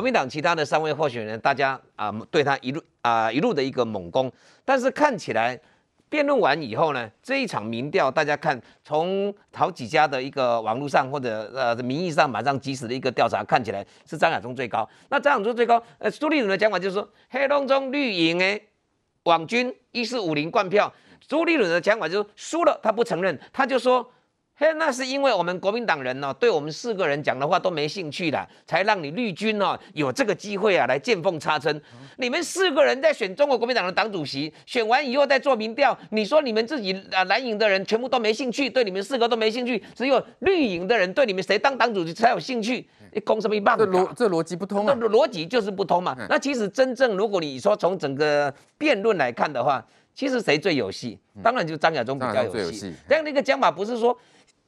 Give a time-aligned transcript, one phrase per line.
[0.00, 4.32] 国民党其他的三位候选人，大家啊对他一路啊一路的一个猛攻，
[4.64, 5.60] 但是看起来
[6.08, 14.88] 辩论完以后呢，这一场民调大家看从好几家的一个网络上或者呃名义上马上即时的一个调查，看起来是张亚中最高。
[15.10, 18.68] 那张亚中最高，呃朱立伦的讲法就是说黑龙中绿营诶
[19.24, 20.90] 网军一四五零冠票。
[21.28, 24.10] 朱立伦的讲法就是输了，他不承认，他就说，
[24.60, 31.80] 嘿，那是因为我们国民党人呢、哦，对我们四个人讲的话都没兴趣了，才让你绿军哦有这个机会啊来见缝插针。
[32.18, 42.86] 你们四个人在选中国国民党的党主席，选完以后再做民调，你说你们自己啊蓝营的人全部都没兴趣，对你们四个都没兴趣，只有绿营的人对你们谁当党主席才有兴趣。
[43.14, 43.78] 你攻什么一棒？
[43.78, 44.94] 这逻这逻辑不通啊！
[45.00, 46.14] 这逻辑就是不通嘛。
[46.28, 49.82] 那其实真正如果你说从整个辩论来看的话，
[50.14, 51.18] 其实谁最有戏？
[51.42, 52.92] 当然就是张亚中比较有戏。
[53.08, 54.16] 但那个讲法不是说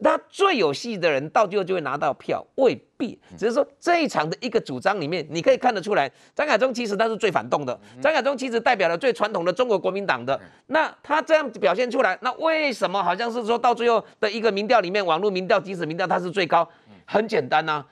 [0.03, 3.19] 他最有戏的人到最后就会拿到票，未必。
[3.37, 7.79] 只是说这一场的一个主张里面，你可以看得出来，张亚中其实他是最反动的。
[8.01, 10.39] 张亚中其实代表了最传统的中国国民党的。
[10.67, 16.69] 那他这样表现出来，那为什么好像是说到最后的一个民调里面，网络民调、即时民调他是最高？
[17.05, 17.85] 很简单呐，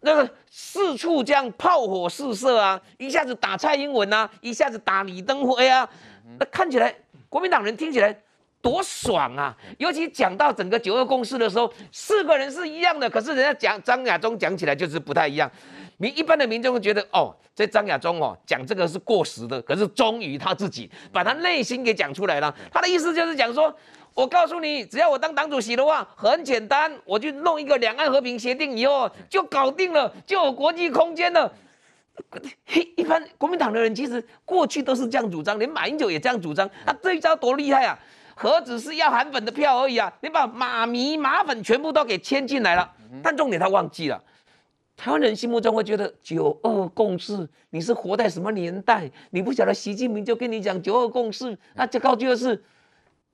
[0.00, 5.88] 那个四处这样炮火四射啊，一下子打蔡英文啊，一下子打李登辉啊。
[6.38, 6.94] 那看起来
[7.28, 8.18] 国民党人听起来
[8.60, 9.56] 多爽啊！
[9.78, 15.50] 尤其讲到整个九二共识的时候，四个人是一样的，可是人家讲张亚中讲起来就是不太一样。
[15.98, 22.54] 民一般的民众会觉得，哦，这张亚中哦讲这个是过时的，可是终于他自己把他内心给讲出来了。
[22.72, 23.74] 他的意思就是讲说，
[24.12, 31.50] 我告诉你，只要我当党主席的话，很简单，我就弄一个两岸和平协定以后就搞定了，就有国际空间了。
[32.64, 36.68] 嘿一般国民党的人其实过去都是这样主张，连马英九也这样主张。
[36.84, 37.98] 他这一招多厉害啊！
[38.38, 40.12] 何止是要韩粉的票而已啊！
[40.20, 42.92] 你把马迷马粉全部都给牵进来了。
[43.22, 44.22] 但重点他忘记了，
[44.96, 49.10] 台湾人心目中会觉得九二共识，你是活在什么年代？
[49.30, 52.62] 你不晓得习近平就跟你讲九二共识，那这高就是。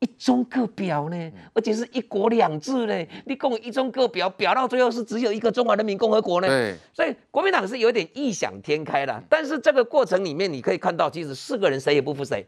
[0.03, 3.07] 一中各表呢，而且是一国两制呢。
[3.25, 6.49] 你共一中各表，表到最后是只有一个中华人民共和国呢。
[6.49, 9.23] 对，所以国民党是有点异想天开的。
[9.29, 12.45] 但是这个过程里面，你可以看到，其实四个人谁也不服谁。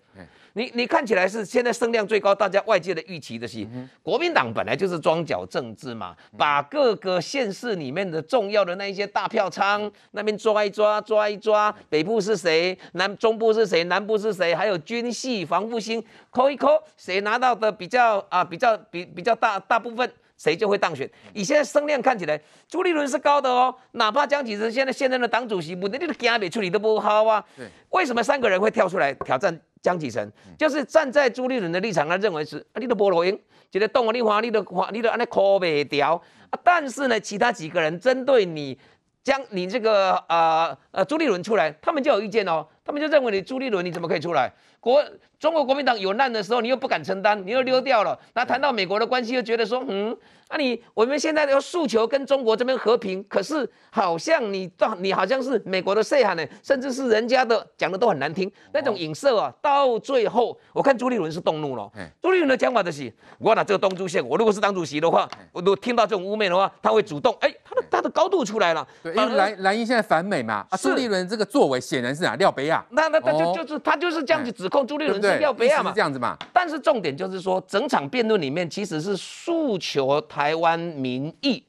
[0.57, 3.67] 你你看起来是现在声量最高，大家外界的预期的是，
[4.03, 21.11] 国民党本来就是庄脚政治嘛，把各个县市里面的重要的那一些大票仓那边抓一抓，抓一抓，北部是谁，南中部是谁，南部是谁，还有军系防复兴，抠一抠，谁拿到的比较啊比较比比较大大部分，谁就会当选。
[21.33, 27.45] 以现在声量看起来，朱立伦是高的哦，哪怕江启臣现在现任的党主席，不，那个家里处理都不好啊。
[27.91, 29.61] 为什么三个人会跳出来挑战？
[29.85, 33.39] 江启臣就是站在朱立伦的立场，他认为是啊，你的菠萝英，
[33.71, 36.15] 觉得动了你话，你的话，你的安尼抠不掉
[36.49, 36.59] 啊。
[36.65, 38.79] 但是呢，其他几个人针对你
[39.23, 44.51] 将你这个呃呃朱立伦出来，他们就有意见哦，他们就认为你朱立伦你怎么可以出来？
[44.81, 45.05] 国
[45.39, 48.19] 中国国民党有难的时候，你又不敢承担，你又溜掉了。
[48.33, 50.17] 那谈到美国的关系，又觉得说嗯。
[50.55, 56.47] 那、啊、你我们现在要诉求跟中国这边和平，可是好像你到你好像是美国的谁喊呢？
[56.63, 61.91] 甚至是人家的讲的都很难听，那种影射啊，到最后我看朱立伦是动怒了。
[62.23, 67.64] 朱立伦的讲法就是，我拿这个东珠线，我如果是党主席的话，我如果听到这种污蔑的话，他会主动，哎，他
[68.05, 68.87] 的高度出来了。
[69.03, 72.85] 对，因为蓝蓝营现在反美嘛，啊，朱立伦这个作为显然是啊，廖北亚。
[72.91, 76.37] 那那他就就是他就是这样子指控朱立伦是廖北亚嘛，是这样子嘛。
[76.53, 81.65] 但是重点就是说，整场辩论里面其实是诉求台湾民意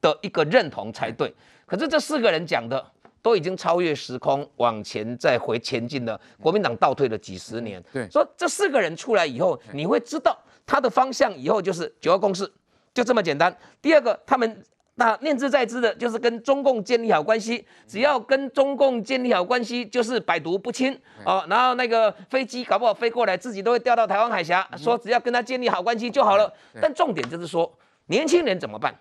[0.00, 1.34] 的一个认同才对。
[1.66, 2.82] 可是这四个人讲的
[3.20, 6.18] 都已经超越时空，往前再回前进了。
[6.40, 7.82] 国民党倒退了几十年。
[7.92, 12.50] 对，所以这四个人出来以后，你会知道他的方向以后就是九二共识，
[12.94, 13.54] 就这么简单。
[13.82, 14.62] 第二个，他们。
[14.96, 17.64] 那念兹在兹的，就是跟中共建立好关系。
[17.86, 20.92] 只要跟中共建立好关系，就是百毒不侵
[21.24, 21.42] 哦。
[21.48, 24.68] 然后那个飞机搞不好飞过来，自己都会掉到台湾海峡。
[24.76, 26.52] 说只要跟他建立好关系就好了。
[26.82, 27.72] 但重点就是说，
[28.08, 28.94] 年轻人怎么办？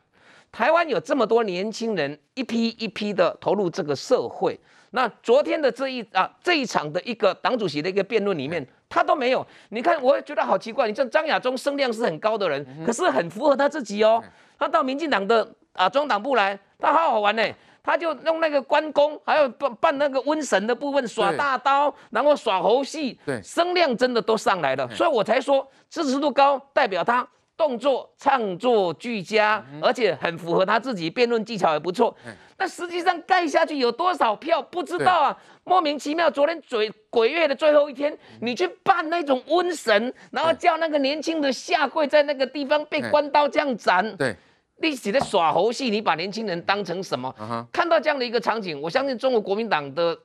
[0.54, 4.58] 台湾有这么多年轻人，一批一批的投入这个社会。
[4.92, 9.46] 那昨天的这一啊这一场的一个党主席的一个辩论里面，他都没有。
[9.70, 10.88] 你看，我也觉得好奇怪。
[10.88, 14.24] 你像张亚中声量是很高的人，可是很符合他自己哦。
[14.58, 15.46] 他到民进党的。
[15.74, 17.44] 啊，中党部来，他好好玩呢，
[17.84, 32.16] 他就用那个关公，还有办办那个瘟神的部分耍大刀，然后耍猴戏，对，声量真的都上来了，所以我才说支持度高，代表他动作唱作俱佳，而且很符合他自己辩论技巧也不错。
[32.58, 36.30] 那实际上盖下去有多少票不知道啊，莫名其妙。
[36.30, 44.36] 昨天嘴鬼月的最后一天，你去办那种瘟神，然后叫那个年轻的下跪在那个地方被关刀这样斩，对。
[44.82, 47.66] 你是在耍猴戏，你把年轻人当成什么？Uh huh.
[47.72, 50.18] 看到这样的一个场景，我相信中国国民党的。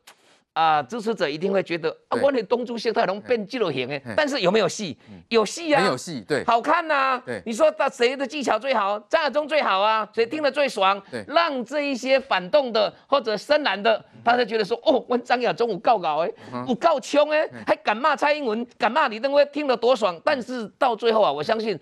[0.54, 4.96] 啊，支持者一定会觉得啊，我的东珠谢太龙变肌肉型哎，但是有没有戏？
[5.28, 7.20] 有戏啊，很有戏，对，好看呐。
[7.26, 8.96] 对，你说他谁的技巧最好？
[9.08, 11.02] 张亚中最好啊，谁听得最爽？
[11.10, 16.30] 对，让这一些反动的或者深蓝的，他就觉得说，哦，问张亚中我告搞哎，
[16.68, 20.16] 我告穷哎，还敢骂蔡英文，敢骂李登辉，听得多爽。
[20.24, 21.76] 但是到最后啊，我相信。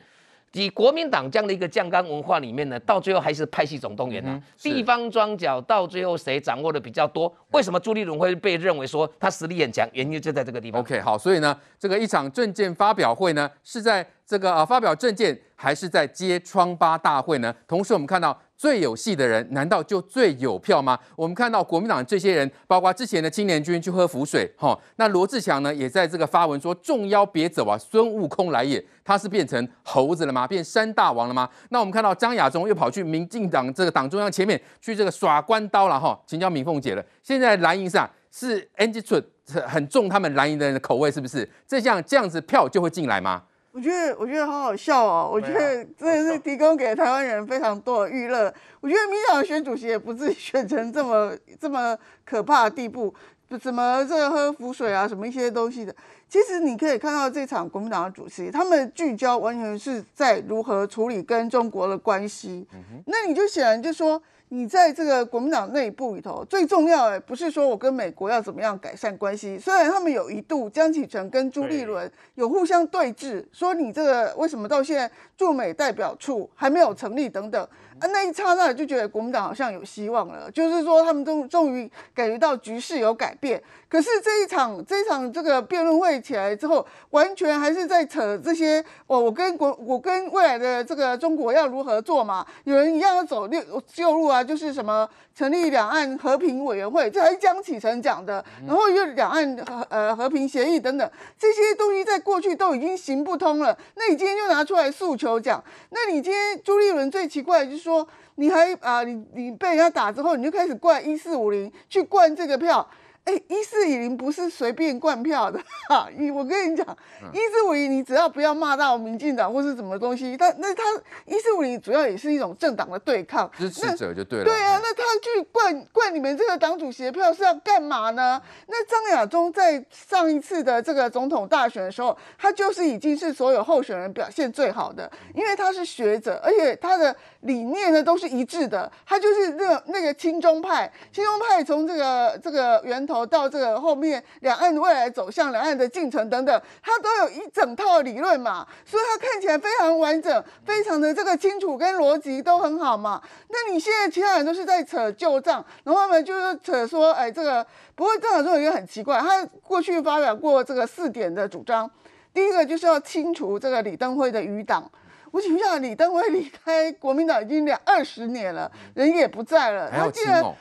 [0.52, 7.34] 以国民党这样的一个酱缸文化里面呢，到最后还是派系总动员呐、啊，嗯、地方庄脚，到最后谁掌握的比较多？
[7.52, 9.88] 为什么朱立伦会被认为说他实力很强？
[9.92, 10.80] 原因就在这个地方。
[10.80, 17.54] OK，好，所以呢，这个一场政见发表会呢，是在这个啊发表政见，还是在揭疮疤大会呢？
[17.68, 18.40] 同时，我们看到。
[18.56, 20.96] 最有戏的人，难道就最有票吗？
[21.16, 30.46] 我们看到国民党这些人，包括之前的青年军去喝浮水，哈，那罗志强呢，也在这个发文说：“众妖别走啊，孙悟空来也。”他是变成猴子了吗？
[30.46, 31.48] 变山大王了吗？
[31.70, 37.04] 那我们看到张亚中又跑去民进党这个党中央前面去这个耍关刀了，哈，请教敏凤姐了。
[37.20, 39.20] 现在蓝营上是 NG 出
[39.66, 41.50] 很重他们蓝营的人的口味，是不是？
[41.66, 43.42] 这样这样子票就会进来吗？
[43.72, 45.30] 我觉得我觉得好好笑哦！
[45.32, 48.52] 我觉得真的是提供给台湾人非常多的娱乐。
[48.80, 53.12] 我觉得民进党选主席也不至于 选成这么这么可怕的地步，
[53.60, 55.94] 怎么这个喝浮水啊，什么一些东西的。
[56.32, 62.66] 其实你可以看到这场国民党的主席，他们聚焦完全是在如何处理跟中国的关系。
[63.04, 64.22] 那你就显然就说。
[64.54, 77.66] 你在这个国民党内部里头，最重要的不是说我跟美国要怎么样改善关系，虽然他们有一度江启臣跟朱立伦有互相对峙，说你这个为什么到现在驻美代表处还没有成立等等。
[77.98, 83.62] 啊，那一刹那就觉得国民党好像有希望了，就是说他们终终于感觉到局势有改变。
[83.88, 88.82] 可是这一场这一场这个辩论会起来之后，完全还是在扯这些。
[89.06, 92.46] 哦我跟国我跟未来的这个中国要如何做嘛？
[92.64, 98.42] 有人一样要走六旧路啊，就是什么成立两岸和平委员会，这还是江启臣讲的。
[98.66, 103.76] 然后又两岸和呃和平协议等等这些东西，在过去都已经行不通了。
[103.96, 105.62] 那你今天就拿出来诉求讲？
[105.90, 107.92] 那你今天朱立伦最奇怪的就是说。
[107.92, 112.88] 说你还啊，你你被人家打之后，你就开始灌一四五零去灌这个票。
[113.24, 116.08] 哎，一四五零不是随便灌票的哈！
[116.16, 116.84] 你我跟你讲，
[117.32, 120.82] 一四五零你只要不要骂到民进党或是什么东西，他那他
[121.26, 124.44] 一四五零主要也是一种政党的对抗，支持者就对了。
[124.44, 128.42] 对啊，那他去灌灌你们这个党主席的票是要干嘛呢？
[128.66, 143.12] 那张亚中在上一次的这个总统大选的时候，他就是已经是所有候选人表现最好的，因为他是学者，而且他的理念呢都是一致的，他就是那个那个亲中派，亲中派从这个这个源头。
[143.32, 153.22] 到这个后面，两岸未来走向、两岸的进程等等，他都有一整套理论嘛，所以他看起来非常完整，非常的这个清楚跟逻辑都很好嘛。
[153.48, 161.90] 那你现在其他人都是在扯旧账，然后呢就是扯说，哎，这个不过张亚中有一个很奇怪，他过去发表过这个四点的主张，
[162.34, 164.90] 第一个就是要清除这个李登辉的余党。
[165.32, 170.54] 我请问一下，李登辉离开国民党已经两二十年了，人也不在了，他竟然啊？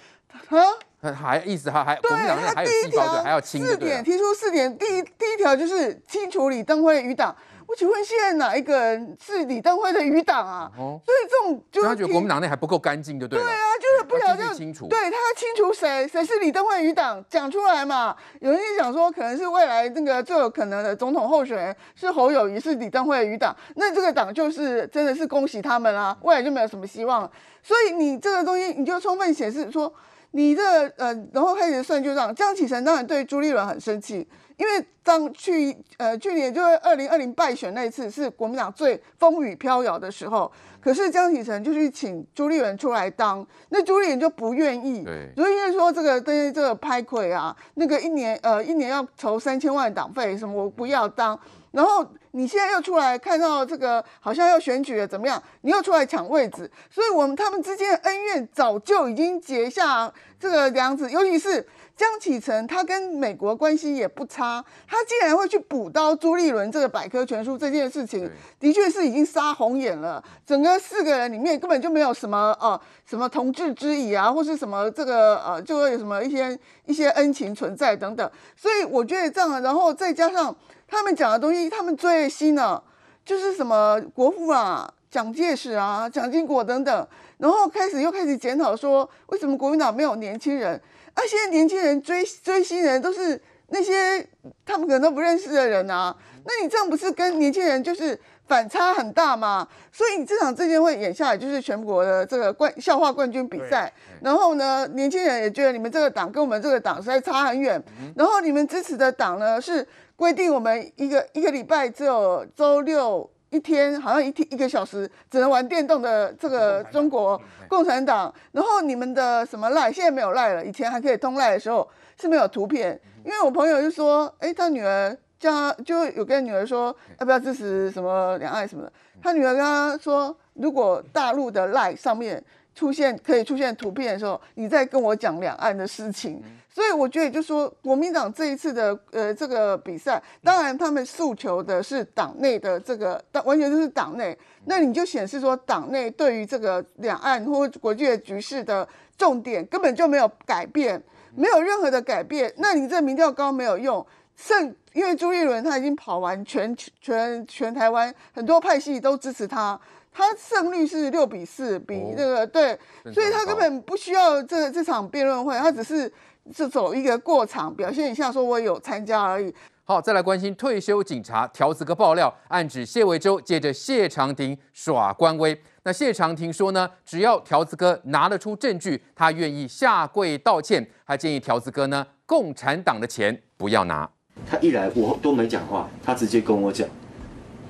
[1.02, 7.36] 他还意思他还对，他第一条还要清，四点提出四点，第一第一条就是清除李登辉的余党。
[7.72, 10.70] 我请问现在哪一个人是李登辉的余党啊？
[10.78, 13.46] 哦，所以这种就是他觉得国民党内还不够干净，就对了。
[13.46, 14.90] 对啊，就是不了解清楚。
[14.90, 16.06] 对，他要清除谁？
[16.06, 17.24] 谁是李登辉余党？
[17.30, 18.14] 讲出来嘛。
[18.42, 23.56] 有人就讲说，可能是未来那个最有可能的总统候选人是侯友宜，是李登辉的余党。
[23.78, 27.32] 那这个党就是真的是恭喜他们啦，未来就没有什么希望了。
[27.64, 29.94] 所以你这个东西，你就充分显示说。
[30.32, 30.64] 你这
[30.98, 45.04] 呃，然后开始算就账，江启臣当然对朱立伦很生气，因为当去呃去年就是二零二零败选那一次是国民党最风雨飘摇的时候，可是江启臣就去请朱立伦出来当，那朱立伦就不愿意，
[45.36, 51.38] 所以因为说这个对于这个拍亏啊，那个一年呃一年要筹三千万党费什么，我不要当。
[51.72, 55.42] 然后你现在又出来看到这个好像要选举了，怎么样？
[55.62, 61.10] 你又出来抢位置，所以我们他们之间的恩怨早就已经结下这个梁子。
[61.10, 70.22] 尤其是江启臣，他跟美国关系也不差，他竟然会去补刀朱立伦这个百科全书这件事情，的确是已经杀红眼了。
[70.46, 78.30] 整个四个人里面根本就没有什么呃什么同志之谊啊，或是什么这个呃就会有什么一些一些恩情存在等等。
[78.58, 80.54] 所以我觉得这样，然后再加上。
[80.92, 82.84] 他们讲的东西，他们最新的
[83.24, 87.08] 就是什么国父啊、蒋介石啊、蒋经国等等，
[87.38, 90.74] 然后开始又开始检讨说，为什么国民党没有年轻人？
[91.14, 94.28] 啊，现在年轻人追追星人都是那些
[94.66, 96.14] 他们可能都不认识的人啊。
[96.44, 99.68] 那你这样不是跟年轻人就是反差很大嘛？
[99.92, 103.92] 所以你这场政见会演下来，就是全国的这个冠笑话冠军比赛。
[104.22, 107.82] 然后呢，年轻人也觉得你们这个党跟我们这个党实在差很远。
[108.16, 113.30] 然后你们支持的党呢，是规定我们一个一个礼拜只有周六。
[113.54, 121.86] 一天好像一天一个小时只能玩电动的这个中国共产党，然后你们的什么赖现在没有赖了，以前还可以通赖的时候
[122.18, 132.42] 是没有图片，因为我朋友就说，哎，他女儿叫他就有跟女儿说要不要支持什么两岸什么的，他女儿跟他说，如果大陆的 Line 上面。
[132.74, 136.42] 出现可以出现图片的时候，你再跟我讲两岸的事情。
[136.74, 144.36] 所以我觉得，就说国民党这一次的呃这个比赛，当然他们诉求的是党内的这个，完全就是党内。
[144.66, 151.00] 那你就显示说，党内对于这个两岸或国际的局势的重点根本就没有改变，
[151.36, 152.52] 没有任何的改变。
[152.56, 154.04] 那你这民调高没有用，
[154.38, 159.80] 胜因为朱立伦他已经跑完全全全台湾，很多派系都支持他。
[160.14, 162.78] 他胜率是六比四，比这个、哦、对，
[163.14, 166.12] 所以他根本不需要这这场辩论会，他只是
[166.54, 169.54] 是走一个过场，表现一下说我有参加而已。
[169.86, 175.58] 好，再来关心退休警察条子哥爆料，暗指谢维洲借着谢长廷耍官威。
[175.84, 180.86] 那谢长廷说呢，只要条子哥拿得出证据，他愿意下跪道歉。
[181.06, 184.10] 还建议条子哥呢，共产党的钱不要拿。
[184.50, 186.88] 他一来我都没讲话，他直接跟我讲，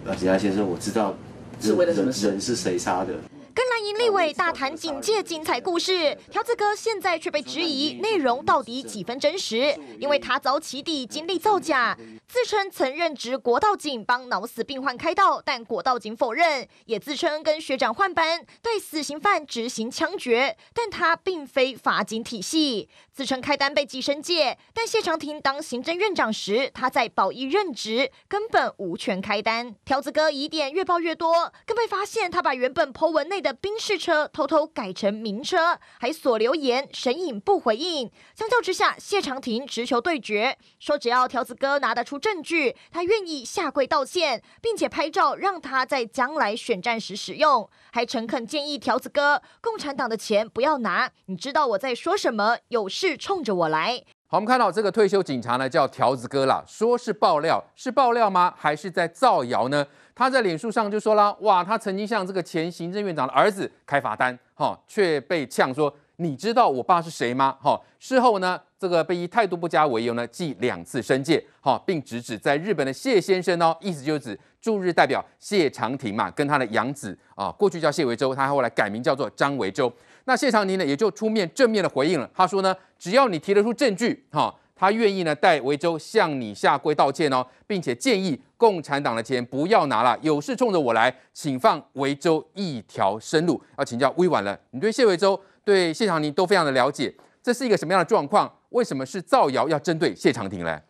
[0.05, 1.13] 啊，警察先生，我知道。
[1.59, 2.11] 是为了什么？
[2.11, 3.13] 人是谁杀的？
[3.61, 9.79] 跟蓝营立委大谈警戒精彩故事，条子哥现在却被质疑内容到底几分真实？
[9.99, 11.95] 因为他早起底经历造假，
[12.27, 29.75] 自称曾任职国道警帮脑死病患开刀，但国道警否认，也自称跟学长换班对死刑犯执行枪决，但他并非法警体系，自称开单被寄生界，但谢长廷当行政院长时，他在保一任职，根本无权开单。
[29.85, 38.11] 条子哥疑点越爆越多，更被发现他把原本 po 文内的宾士车偷偷改成名车，还锁留言神隐不回应。
[38.35, 51.11] 相较之下，谢长廷直球对决，说只要条子哥拿得出证据，他愿意下跪道歉，并且拍照让他在将来选战时使用，还诚恳建议条子哥，共产党的钱不要拿。
[51.25, 52.57] 你知道我在说什么？
[52.69, 54.03] 有事冲着我来。
[54.27, 58.53] 好，我们看到这个退休警察呢，叫条子哥啦，说是爆料，是爆料吗？
[58.57, 59.85] 还是在造谣呢？
[60.21, 67.57] 他在脸书上就说了，哇，他曾经向这个前行政院长的儿子开罚单，哈，却被呛说，你知道我爸是谁吗？
[67.59, 79.91] 哈，事后呢，这个被以态度不佳为由呢，记两次申诫，哈，并直指在日本的谢先生哦，意思就是指驻日代表谢长廷嘛，跟他的养子啊，过去叫谢维洲，他后来改名叫做张维洲。
[80.25, 84.53] 那谢长廷呢，也就出面正面的回应了，他说呢，只要你提得出证据，哈。
[84.81, 93.61] 他愿意呢，代维州向你下跪道歉哦，并且建议共产党的钱不要拿了，有事冲着我来，请放维州一条生路。
[93.77, 98.51] 要请教委婉了，你对谢维洲、对谢长廷都非常的了解，这是一个什么样的状况？
[98.69, 100.81] 为什么是造谣要针对谢长廷呢？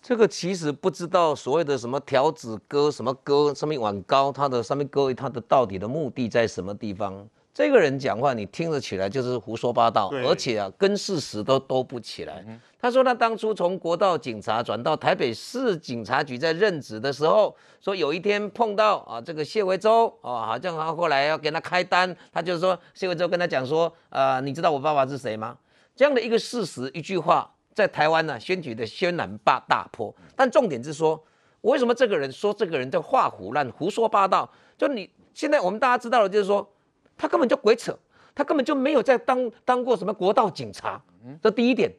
[0.00, 7.28] 这个其实不知道所谓的什么条子哥、什么哥、上面碗高，他的上面各位他的到底的目的在什么地方？
[7.58, 12.44] 这个人讲话，你听得起来就是胡说八道，而且啊，跟事实都兜不起来。
[12.78, 25.58] 他说他当初从国道警察转到台北市警察局，在任职的时候，说有一天碰到啊这个谢维洲啊，好像他后来要给他开单，他就是说谢维洲跟他讲说，呃，你知道我爸爸是谁吗？
[25.96, 30.14] 这样的一个事实，一句话，在台湾呢，选举的轩然大大波。
[30.36, 31.20] 但重点是说，
[31.62, 34.48] 为什么这个人说这个人在画胡乱、胡说八道？
[34.76, 36.64] 就你现在我们大家知道的，就是说。
[37.18, 37.94] 他根本就鬼扯，
[38.34, 40.98] 他根本就没有在当当过什么国道警察，
[41.42, 41.92] 这第一点。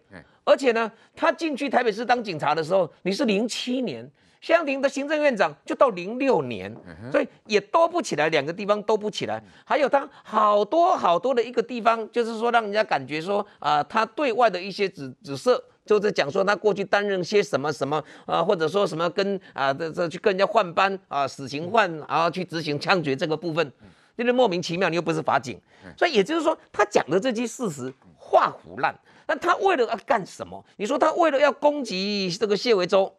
[0.46, 4.10] 而且呢，他进去台北市当警察的时候，你是零七年，
[4.42, 6.76] 谢长廷的行政院长就到零六年，
[7.12, 9.44] 所以也兜不起来，两个地方兜不起来。
[9.64, 23.72] 还有他好多好多的一个地方，就是说让人家感觉说啊、呃，他对外的一些指指涉，就是讲说他过去担任些什么什么啊、呃，或者说什么跟啊这这去跟人家换班啊，死刑犯然后去执行枪决这个部分。
[24.20, 25.58] 真的莫名其妙，你又不是法警，
[25.98, 28.94] 所以也就是说，他讲的这些事实画虎烂。
[29.26, 30.62] 那他为了要干什么？
[30.76, 33.10] 你说他为了要攻击这个谢维洲，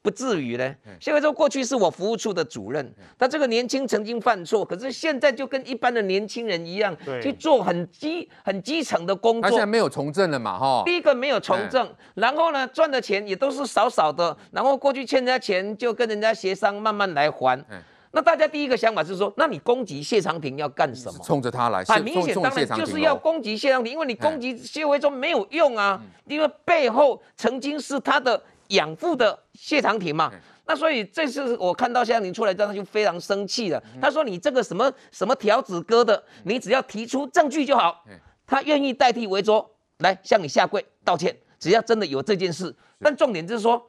[0.00, 0.74] 不至于呢？
[0.98, 9.42] 谢维洲过去是我服务处的主任，他这个年轻曾经犯错，可是现在就跟一般的年轻人一样，去做很基很基层的工作。
[9.42, 10.58] 他现在没有从政了嘛？
[10.58, 17.62] 哈，第一个没有从政，然后呢，赚的钱也都是少少的，然后过去欠人家钱就跟人家协商，慢慢来还。
[18.16, 21.22] 那大家第一个想法是说，那你攻击谢长廷要干什么？
[21.22, 30.32] 冲着他来，很明显，当然就是要攻击谢长廷，因为你攻击谢维忠没有用啊，因为背后曾经是他的养父的谢长廷嘛。
[30.64, 33.82] 那所以这次我看到谢长廷出来，他就非常生气了。
[34.00, 38.02] 他说：“你这个什么什么条子哥的，你只要提出证据就好。”
[38.48, 42.74] 他愿意代替维卓来向你下跪道歉，只要真的有这件事。
[42.98, 43.86] 但重点就是说，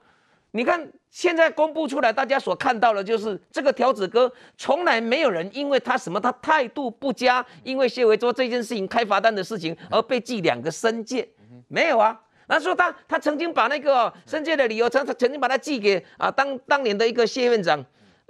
[0.51, 11.27] 你看现在公布出来，大家所看到的就是这个条子哥，从来没有人因为他什么他态度不佳，因为谢维卓这件事情开罚单的事情而被记两个申诫，
[11.67, 12.19] 没有啊。
[12.47, 17.83] 他说他他曾经把那个申诫的理由，曾他曾经把他寄给啊当当年的一个谢院长，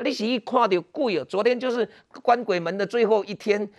[0.04, 1.26] 你是一看到贵哦。
[1.26, 1.88] 昨天就是
[2.24, 3.70] 关鬼门的最后一天，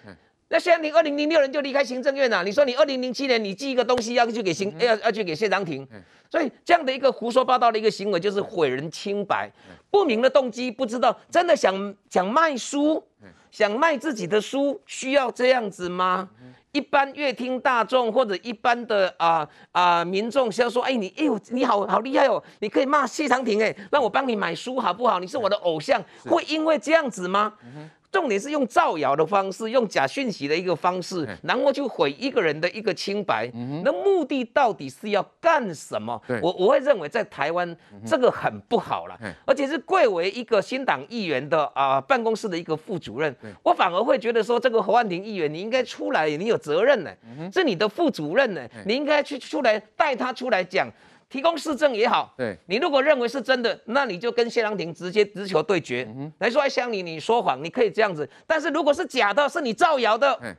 [0.51, 5.87] 那现在你二零零六年就离开行政院了，你说你二零零七年你寄一个东西要去给行要要去给谢长廷，
[6.31, 9.51] 所以这样的一个胡说八道的一个行为就是毁人清白，
[9.91, 13.03] 不明的动机，不知道真的想想卖书，
[13.51, 16.29] 想卖自己的书，需要这样子吗？
[16.73, 25.19] 一般乐听大众或者一般的啊啊、呃呃、民众，要说，哎你哎呦你好好厉害哦，你可以骂谢长廷哎，让我帮你买书好不好？
[25.19, 27.55] 你是我的偶像，会因为这样子吗？
[27.65, 33.51] 嗯重点是用造谣的方式，用假讯息的一个方式，然后去毁一个人的一个清白。
[33.85, 36.21] 那目的到底是要干什么？
[36.43, 47.11] 我我会认为在台湾这个很不好了，而且是贵为一个新党议员的啊办公室的一个副主任，我反而会觉得说，这个侯汉廷议员你应该出来，你有责任呢，
[47.53, 50.91] 是你的副主任呢，你应该去出来带他出来讲。
[51.29, 58.29] 提供市政也好，对，你如果认为是真的，那你就跟谢长廷直接直球对决，嗯、来说，哎，乡里你说谎，你可以这样子。
[58.47, 60.57] 但是如果是假的，是你造谣的，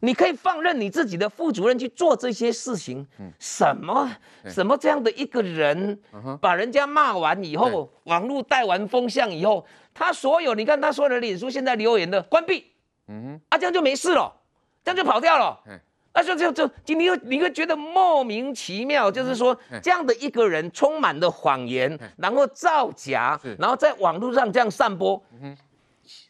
[0.00, 3.06] 你可以放任你自己的副主任去做这些事情。
[3.18, 4.10] 嗯、什么？
[4.46, 5.98] 什么这样的一个人，
[6.40, 12.72] 把人家骂完以后，网络带完风向以后，他所有你看他所有的脸书现在留言的关闭，
[13.08, 14.32] 嗯哼，啊，这样就没事了，
[14.82, 15.60] 这样就跑掉了。
[16.16, 25.22] 那就就就你会你会觉得莫名其妙，就是说这样的一个人充满了谎言，然后造假，然后在网络上这样散播。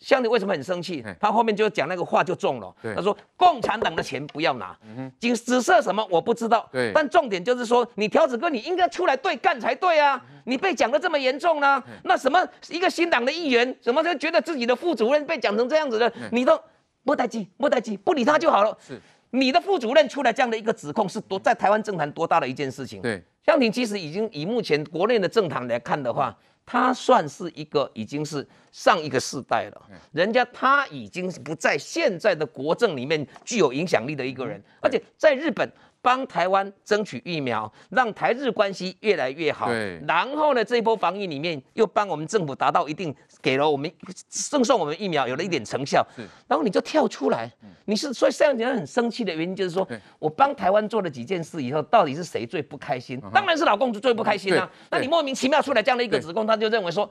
[0.00, 1.04] 像你为什么很生气？
[1.20, 2.74] 他后面就讲那个话就中了。
[2.96, 4.76] 他说共产党的钱不要拿，
[5.20, 6.68] 只只设什么我不知道。
[6.92, 10.20] 但重点就是说你条子哥你应该出来对干才对啊！
[10.46, 11.80] 你被讲的这么严重呢？
[12.02, 16.12] 那什么一个新党的议员，怎么就觉得自己的副主任被讲成这样子的？
[16.32, 16.58] 你都
[17.02, 18.76] 莫待机莫待机，不理他就好了。
[18.80, 19.00] 是。
[19.36, 23.02] 你的副主任出来这样的一个指控，是多在台湾政坛多大的一件事情？
[23.02, 35.70] 对，谢长廷其实已经以目前国内的政坛来看的话，他算是一个已经是上一个世代了，人家他已经不在现在的国政里面具有影响力的一个人，而且在日本。
[36.06, 39.66] 帮台湾争取疫苗，让台日关系越来越好。
[39.66, 43.92] 对，然后呢，这一波防疫里面又帮我们政府达到一定，给了我们
[44.28, 46.06] 赠送我们疫苗，有了一点成效。
[46.14, 47.50] 是，然后你就跳出来，
[47.86, 49.84] 你是所以这样讲很生气的原因就是说，
[50.20, 53.20] 我帮台湾做了几件事以后，到底是谁最不开心？
[53.34, 54.70] 当然是老公最不开心啊。
[54.92, 57.10] 那你莫名其妙出来这样的一个指控，他就认为说，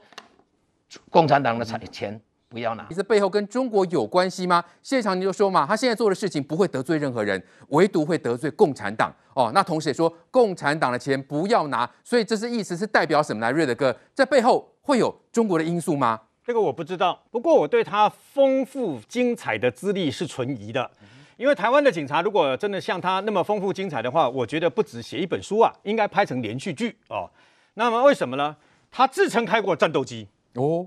[1.10, 2.18] 共产党的财钱。
[2.48, 4.62] 不要拿，这背后跟中国有关系吗？
[4.82, 9.50] 谢长廷就说嘛，他现在做的事情不会得罪任何人，唯独会得罪共产党哦。
[9.52, 13.50] 那同时也说，共产党的钱不要拿，所以这是意思是代表什么呢？
[13.50, 16.20] 瑞德哥，在背后会有中国的因素吗？
[16.44, 20.88] 这个我不知道，不过我对他丰富精彩的资历是存疑的，
[21.36, 27.28] 因为台湾的警察如果真的像他那么丰富精彩的话，我觉得不止写一本书啊，应该拍成连续剧哦。
[27.74, 28.56] 那么为什么呢？
[28.92, 30.86] 他自称开过战斗机哦。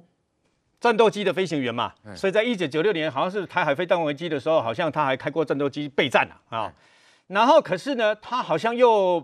[0.80, 6.74] 战斗机的飞行员嘛，所以在一九九六年好像是台海飞弹危机的时候，好像他还开过战斗机备战啊啊。
[7.28, 9.24] 然后可是呢，他好像又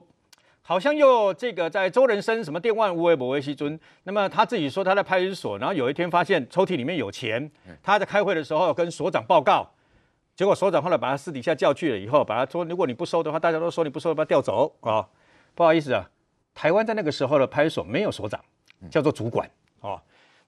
[0.61, 7.49] 好像又这个在周人生什么电万无为博维西尊，那么他自己说他在派出所，然后有一天发现抽屉里面有钱，
[7.81, 9.71] 他在开会的时候跟所长报告，
[10.35, 15.07] 结果所长后来把他私底下叫去了以后，把他说如果你不收的话，大家都说你不收，把他调走啊。
[15.53, 16.09] 不好意思啊，
[16.53, 18.39] 台湾在那个时候的派出所没有所长，
[18.91, 20.01] 叫做主管哦。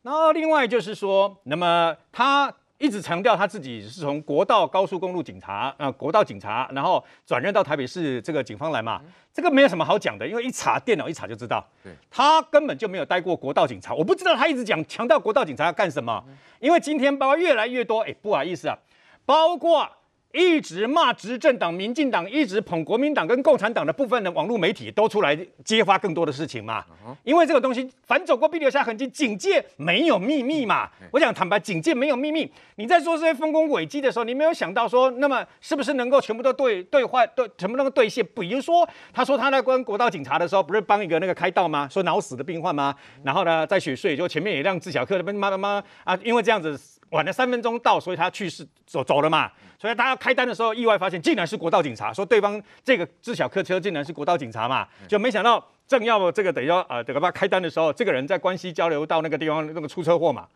[0.08, 9.02] 然后另外就是说，那么他一直强调他自己是从国道高速公路警察啊、呃，国道警察，然后转任到台北市这个警方来嘛，
[9.34, 11.62] 这个没有什么好讲的，因为一查电脑一查就知道，
[12.10, 16.24] 他根本就没有待过国道警察，我不知道他一直讲强调国道警察要干什么，
[16.62, 18.78] 因为今天包括越来越多，哎，不好意思啊，
[19.26, 19.86] 包括。
[20.34, 26.84] 一直骂执政党民进党，一直捧国民党跟共产党的部分的网络媒体都出来揭发更多的事情嘛？
[27.24, 30.90] 因为这个东西反走过必留下痕迹，警戒没有秘密嘛？
[31.12, 32.52] 我想坦白，警戒没有秘密。
[32.76, 38.24] 你在说这些丰功伟绩的时候，你没有想到说，那么是不是能够全部都兑兑换兑全部能够兑现？
[38.36, 41.88] 比如说，他说他在关国道警察的时候，不是帮一个那个开道吗？
[41.90, 42.94] 说脑死的病患吗？
[43.24, 46.80] 然后呢，在雪隧就前面有一辆自小客那边妈妈妈啊，因为这样子。
[47.10, 49.52] 晚了三分钟到，所以他去世走走了嘛。
[49.80, 60.48] 所以大家开单的时候，意外发现竟然是国道警察，说对方这个自小客车竟然是国道警察嘛，就没想到正要这个等于说呃，等个把开单的时候，这个人在关西交流到那个地方那个出车祸嘛。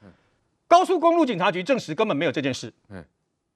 [0.68, 2.74] 高速公路警察局证实根本没有这件事。
[2.90, 3.04] 嗯，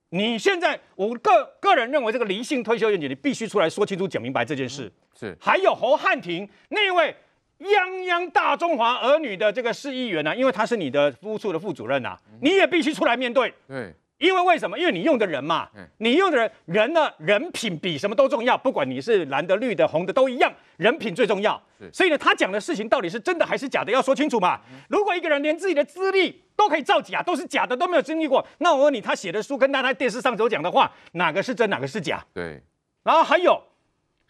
[0.09, 4.91] 你现在我个个人认为这个离性退休愿景，你必须出来说清楚、讲明白这件事。
[5.17, 7.15] 是，还有侯汉廷那位
[7.59, 13.53] 泱泱大中华儿女的这个市议员呢、啊，因为他是你的服务处的副主任呐、啊，你也必须出来面对。
[13.67, 13.93] 对。
[14.17, 14.79] 因为为什么？
[14.79, 18.57] 因为你用的人嘛，你用的人人呢，人品比什么都重要。
[18.57, 21.61] 不管你是蓝的、绿的、红的都一样，人品最重要。
[21.91, 24.61] 所以呢，他讲的事情到底是真的还是假的，要说清楚嘛。
[24.87, 32.25] 如果一个人连自己的资历都可以造假，都是假的，都没有经历过，那我问你，他写的书跟他在电视上所讲的话，哪个是真，哪个是假？
[32.33, 32.63] 对。
[33.03, 33.61] 然后还有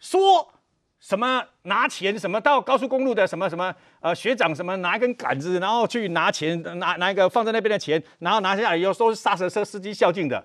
[0.00, 0.52] 说。
[1.00, 2.18] 什么拿钱？
[2.18, 3.74] 什么到高速公路的什么什么？
[4.00, 10.44] 呃，学长什么拿一根杆子，然后去拿钱，拿拿一个放在那边的钱，然后拿下来以后说是刹车车司机孝敬的。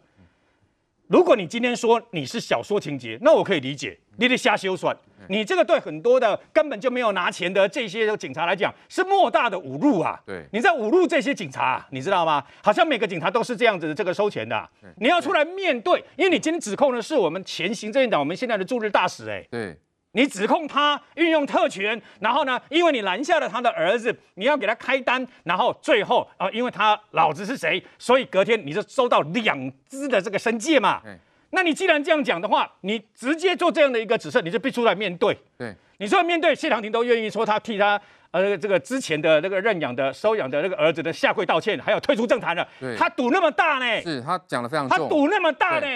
[1.07, 4.95] 如果你今天说你是小说情节，那我可以理解，你得瞎修算。
[5.27, 10.19] 你这个对很多的根本就没有拿钱的这些警察来讲，是莫大的侮辱啊！
[10.25, 12.43] 对，你在侮辱这些警察，你知道吗？
[12.63, 14.69] 好像每个警察都是这样子的，这个收钱的。
[14.97, 19.77] 你要出来面对，因为你今天指控的是我们前行政院长，我们现在的驻日大使，哎，对。
[20.13, 31.01] 你指控他运用特权，然后呢，因为你拦下了他的儿子，你要给他开单，然后最后啊、呃，因为他老子是谁，所以隔天你就收到两支的这个申诫嘛。
[31.05, 31.17] 嗯、
[31.51, 35.37] 那你既然这样讲的话，你直接做这样的一个指示，你就必须出来面对。
[35.57, 37.99] 对，你说面对谢长廷都愿意说他替他
[38.31, 42.67] 呃这个之前的那个认养的收养的那个儿子的下跪道歉，还有退出政坛了。
[42.81, 44.01] 对，他赌那么大呢？
[44.01, 44.97] 是他讲的非常重。
[44.97, 45.87] 他赌那么大呢？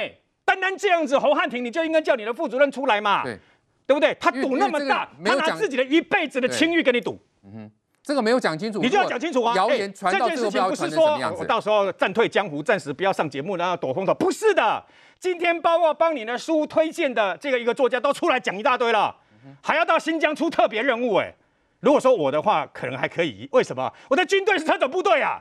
[0.45, 3.21] 单单这样子，侯汉廷你就应该叫你的副主任出来嘛。
[3.23, 3.37] 对。
[3.85, 4.15] 对不对？
[4.19, 7.19] 他赌那么大，他拿自己的一辈子的清誉跟你赌。
[7.43, 7.71] 嗯哼，
[8.01, 9.55] 这个没有讲清楚，你就要讲清楚啊！
[9.55, 14.13] 谣言传到这个标，不是说我到时候暂退江湖，暂时不要上节目，然后躲风头。
[14.13, 14.83] 不是的，
[15.19, 19.15] 今天包括帮你的书推荐的这个一个作家都出来讲一大堆了，
[19.61, 21.15] 还要到新疆出特别任务。
[21.15, 21.33] 哎，
[21.81, 23.47] 如果说我的话，可能还可以。
[23.51, 23.91] 为什么？
[24.09, 25.39] 我的军队是特种部队啊，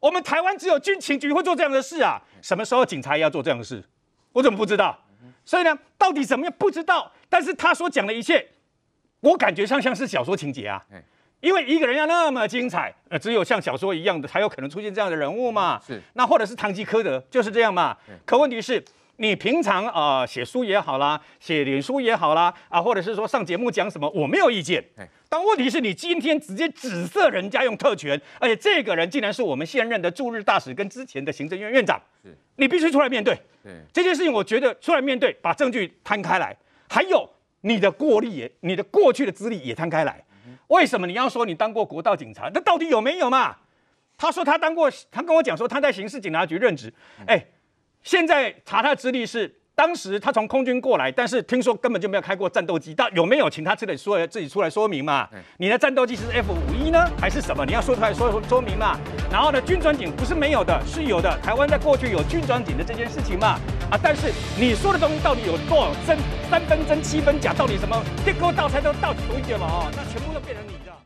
[0.00, 2.20] 我们台湾只有军情局会做这样的事啊。
[2.40, 3.84] 什么时候警察也要做这样的事？
[4.32, 4.98] 我怎么不知道？
[5.44, 7.10] 所以呢，到底怎么样不知道？
[7.34, 8.46] 但是他所讲的一切，
[9.18, 10.80] 我感觉上像是小说情节啊。
[11.40, 15.80] 因为一个人要那么精彩，呃，只有像小说一样的才有可能出现这样的人物嘛。
[15.84, 16.00] 是。
[16.12, 17.96] 那或者是堂吉诃德就是这样嘛。
[18.24, 18.80] 可问题是，
[19.16, 24.82] 你平常啊、呃、写书也好啦，写脸书也好啦，啊，或者是说上节目讲什么，我没有意见。
[25.28, 32.00] 但问题是你今天直接指责人家用特权，而且这个人竟然是我们现任的驻日大使跟之前的行政院院长。
[32.54, 33.36] 你必须出来面对。
[33.64, 36.54] 对这件事情，我觉得出来面对，把证据摊开来，
[36.88, 37.28] 还有
[37.62, 40.24] 你的过历也，你的过去的资历也摊开来。
[40.68, 42.50] 为什么你要说你当过国道警察？
[42.54, 43.56] 那到底有没有嘛？
[44.16, 46.92] 他说他当过，他跟我讲说他在刑事警察局任职。
[47.26, 47.44] 哎，
[48.02, 49.60] 现在查他的资历是。
[49.76, 55.28] 当时他从空军过来，但是听说根本就没有开过战斗机，到有没有请他自己说自己出来说明嘛？
[55.56, 57.66] 你的战斗机是 F 五一呢，还是什么？
[57.66, 58.96] 你要说出来说说说明嘛？
[59.32, 61.36] 然后呢，军装警不是没有的，是有的。
[61.42, 63.58] 台湾在过去有军装警的这件事情嘛？
[64.02, 66.18] 但是你说的东西到底有多少真？
[66.50, 67.52] 三分真七分假？
[67.52, 67.96] 到底什么？
[68.24, 69.66] 这锅倒菜都到底多一点嘛？
[69.66, 70.33] 哦，那全部。